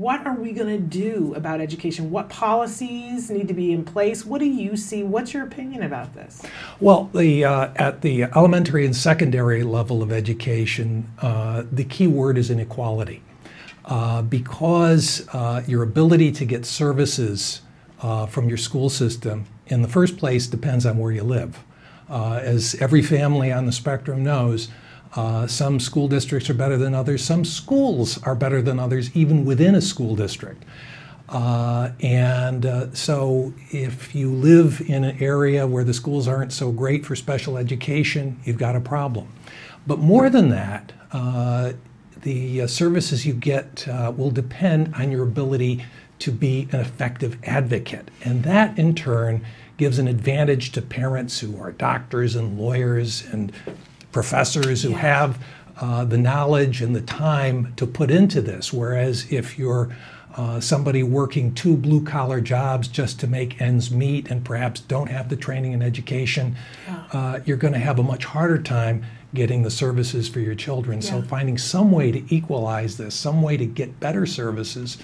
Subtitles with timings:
[0.00, 2.10] what are we going to do about education?
[2.10, 4.24] What policies need to be in place?
[4.24, 5.02] What do you see?
[5.02, 6.42] What's your opinion about this?
[6.80, 12.38] Well, the uh, at the elementary and secondary level of education, uh, the key word
[12.38, 13.22] is inequality,
[13.84, 17.60] uh, because uh, your ability to get services
[18.00, 21.62] uh, from your school system in the first place depends on where you live.
[22.08, 24.68] Uh, as every family on the spectrum knows,
[25.14, 27.24] uh, some school districts are better than others.
[27.24, 30.64] Some schools are better than others, even within a school district.
[31.28, 36.72] Uh, and uh, so, if you live in an area where the schools aren't so
[36.72, 39.28] great for special education, you've got a problem.
[39.86, 41.72] But more than that, uh,
[42.22, 45.84] the uh, services you get uh, will depend on your ability
[46.18, 48.10] to be an effective advocate.
[48.24, 49.44] And that, in turn,
[49.76, 53.52] gives an advantage to parents who are doctors and lawyers and
[54.12, 55.42] professors who have
[55.80, 58.72] uh, the knowledge and the time to put into this.
[58.72, 59.96] Whereas if you're
[60.36, 65.08] uh, somebody working two blue collar jobs just to make ends meet and perhaps don't
[65.08, 66.54] have the training and education,
[66.86, 67.04] yeah.
[67.12, 71.00] uh, you're going to have a much harder time getting the services for your children.
[71.00, 71.10] Yeah.
[71.10, 74.98] So finding some way to equalize this, some way to get better services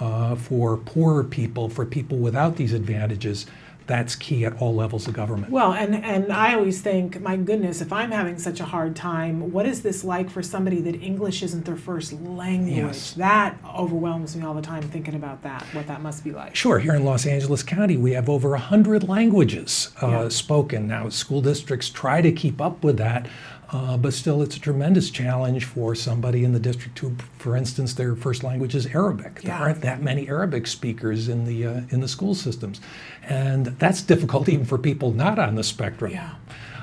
[0.00, 3.46] uh, for poorer people, for people without these advantages,
[3.86, 5.52] that's key at all levels of government.
[5.52, 9.52] Well, and, and I always think, my goodness, if I'm having such a hard time,
[9.52, 12.76] what is this like for somebody that English isn't their first language?
[12.76, 13.12] Yes.
[13.14, 16.56] That overwhelms me all the time thinking about that, what that must be like.
[16.56, 16.78] Sure.
[16.78, 20.28] Here in Los Angeles County, we have over 100 languages uh, yeah.
[20.28, 20.86] spoken.
[20.88, 23.28] Now, school districts try to keep up with that.
[23.70, 27.94] Uh, but still, it's a tremendous challenge for somebody in the district who, for instance,
[27.94, 29.40] their first language is Arabic.
[29.42, 29.58] Yeah.
[29.58, 32.80] There aren't that many Arabic speakers in the uh, in the school systems,
[33.24, 36.12] and that's difficult even for people not on the spectrum.
[36.12, 36.34] Yeah,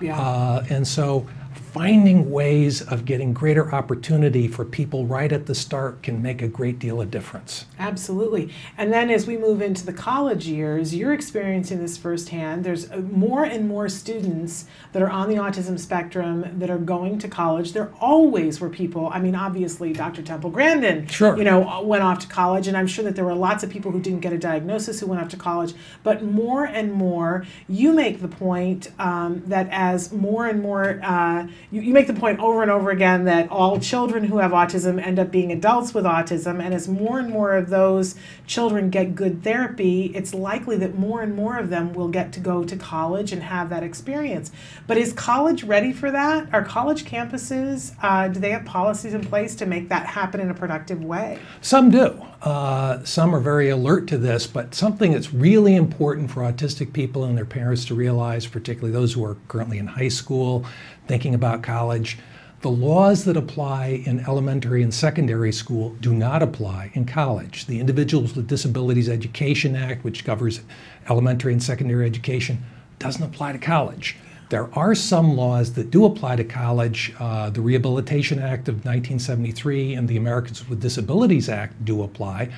[0.02, 0.20] yeah.
[0.20, 1.26] Uh, and so
[1.74, 6.48] finding ways of getting greater opportunity for people right at the start can make a
[6.48, 7.66] great deal of difference.
[7.80, 8.54] Absolutely.
[8.78, 12.64] And then as we move into the college years, you're experiencing this firsthand.
[12.64, 17.18] There's uh, more and more students that are on the autism spectrum that are going
[17.18, 17.74] to college.
[17.74, 20.22] There always were people, I mean, obviously, Dr.
[20.22, 21.36] Temple Grandin, sure.
[21.36, 23.92] you know, went off to college, and I'm sure that there were lots of people
[23.92, 25.74] who didn't get a diagnosis who went off to college.
[26.04, 31.48] But more and more, you make the point um, that as more and more uh,
[31.74, 35.04] you, you make the point over and over again that all children who have autism
[35.04, 39.16] end up being adults with autism, and as more and more of those children get
[39.16, 42.76] good therapy, it's likely that more and more of them will get to go to
[42.76, 44.52] college and have that experience.
[44.86, 46.48] But is college ready for that?
[46.54, 50.52] Are college campuses, uh, do they have policies in place to make that happen in
[50.52, 51.40] a productive way?
[51.62, 52.24] Some do.
[52.44, 57.24] Uh, some are very alert to this, but something that's really important for autistic people
[57.24, 60.66] and their parents to realize, particularly those who are currently in high school,
[61.08, 62.18] thinking about college.
[62.62, 67.66] The laws that apply in elementary and secondary school do not apply in college.
[67.66, 70.62] The Individuals with Disabilities Education Act, which covers
[71.10, 72.64] elementary and secondary education,
[73.00, 74.16] doesn't apply to college.
[74.50, 77.14] There are some laws that do apply to college.
[77.20, 82.50] Uh, the Rehabilitation Act of 1973 and the Americans with Disabilities Act do apply.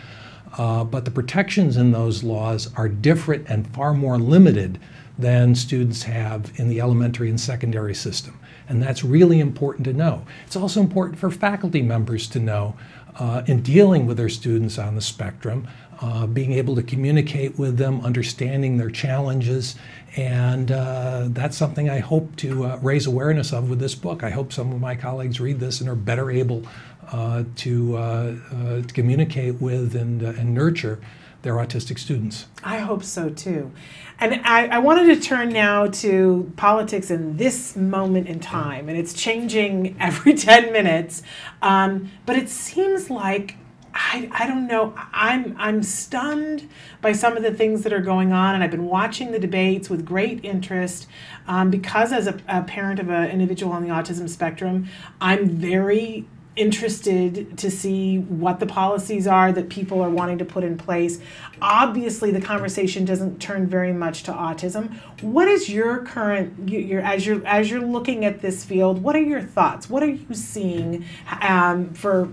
[0.57, 4.79] Uh, but the protections in those laws are different and far more limited
[5.17, 8.37] than students have in the elementary and secondary system.
[8.67, 10.25] And that's really important to know.
[10.45, 12.75] It's also important for faculty members to know
[13.17, 15.67] uh, in dealing with their students on the spectrum,
[16.01, 19.75] uh, being able to communicate with them, understanding their challenges.
[20.17, 24.23] And uh, that's something I hope to uh, raise awareness of with this book.
[24.23, 26.63] I hope some of my colleagues read this and are better able
[27.11, 28.35] uh, to, uh,
[28.81, 30.99] to, communicate with and, and nurture
[31.45, 32.47] their autistic students.
[32.63, 33.71] I hope so too.
[34.19, 38.97] And I, I, wanted to turn now to politics in this moment in time, and
[38.97, 41.21] it's changing every 10 minutes.
[41.61, 43.57] Um, but it seems like
[43.93, 44.93] I, I don't know.
[45.13, 46.67] I'm I'm stunned
[47.01, 49.89] by some of the things that are going on, and I've been watching the debates
[49.89, 51.07] with great interest
[51.47, 54.89] um, because, as a, a parent of an individual on the autism spectrum,
[55.21, 56.25] I'm very
[56.55, 61.19] interested to see what the policies are that people are wanting to put in place.
[61.61, 64.93] Obviously, the conversation doesn't turn very much to autism.
[65.21, 69.01] What is your current your as you're as you're looking at this field?
[69.01, 69.89] What are your thoughts?
[69.89, 71.05] What are you seeing
[71.41, 72.29] um, for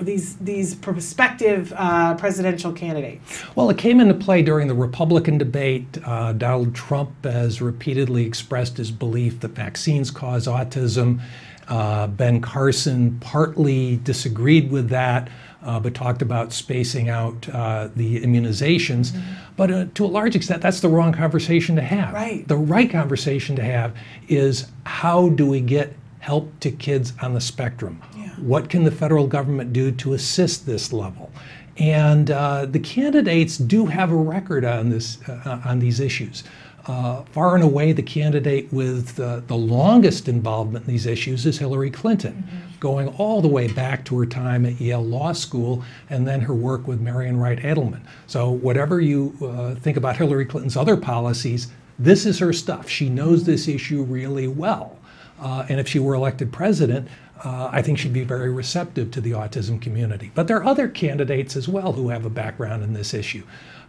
[0.00, 3.44] these these prospective uh, presidential candidates?
[3.54, 5.98] Well, it came into play during the Republican debate.
[6.04, 11.20] Uh, Donald Trump has repeatedly expressed his belief that vaccines cause autism
[11.68, 15.28] uh, ben Carson partly disagreed with that,
[15.62, 19.12] uh, but talked about spacing out uh, the immunizations.
[19.12, 19.32] Mm-hmm.
[19.56, 22.12] But uh, to a large extent, that's the wrong conversation to have.
[22.12, 22.46] Right.
[22.46, 23.96] The right conversation to have
[24.28, 28.00] is how do we get help to kids on the spectrum?
[28.16, 28.28] Yeah.
[28.36, 31.30] What can the federal government do to assist this level?
[31.76, 36.44] And uh, the candidates do have a record on this uh, on these issues.
[36.86, 41.58] Uh, far and away, the candidate with uh, the longest involvement in these issues is
[41.58, 42.78] Hillary Clinton, mm-hmm.
[42.78, 46.54] going all the way back to her time at Yale Law School and then her
[46.54, 48.02] work with Marian Wright Edelman.
[48.26, 52.88] So, whatever you uh, think about Hillary Clinton's other policies, this is her stuff.
[52.88, 54.98] She knows this issue really well.
[55.40, 57.08] Uh, and if she were elected president,
[57.44, 60.30] uh, I think she'd be very receptive to the autism community.
[60.34, 63.44] But there are other candidates as well who have a background in this issue.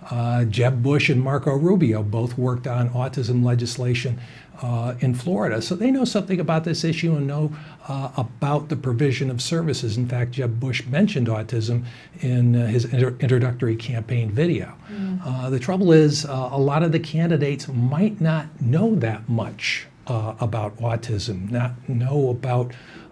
[0.09, 4.19] Uh, Jeb Bush and Marco Rubio both worked on autism legislation
[4.61, 7.51] uh, in Florida, so they know something about this issue and know
[7.87, 9.97] uh, about the provision of services.
[9.97, 11.85] In fact, Jeb Bush mentioned autism
[12.21, 14.73] in uh, his inter- introductory campaign video.
[14.89, 15.49] Mm.
[15.49, 20.77] the trouble is, uh, a lot of the candidates might not know that much about
[20.77, 22.71] autism, not know about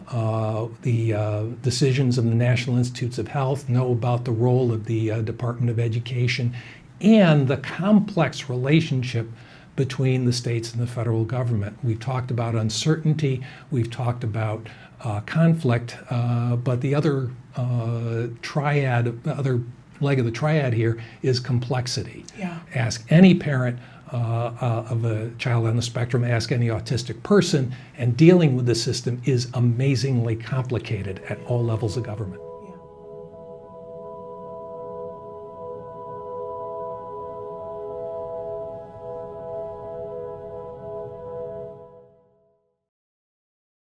[0.10, 4.86] uh, the uh, decisions of the National Institutes of Health, know about the role of
[4.86, 6.54] the uh, Department of Education,
[7.02, 9.30] and the complex relationship
[9.76, 11.78] between the states and the federal government.
[11.84, 14.68] We've talked about uncertainty, we've talked about
[15.02, 19.62] uh, conflict, uh, but the other uh, triad, the other
[20.00, 22.26] leg of the triad here is complexity.
[22.38, 22.60] Yeah.
[22.76, 27.74] Ask any parent uh, uh, of a child on the spectrum, ask any autistic person,
[27.98, 32.42] and dealing with the system is amazingly complicated at all levels of government.